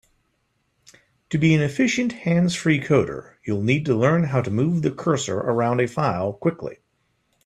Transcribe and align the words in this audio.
To 1.29 1.37
be 1.37 1.53
an 1.53 1.61
efficient 1.61 2.11
hands-free 2.13 2.79
coder, 2.81 3.35
you'll 3.45 3.61
need 3.61 3.85
to 3.85 3.95
learn 3.95 4.23
how 4.23 4.41
to 4.41 4.49
move 4.49 4.81
the 4.81 4.89
cursor 4.89 5.37
around 5.37 5.79
a 5.79 5.87
file 5.87 6.33
quickly. 6.33 6.77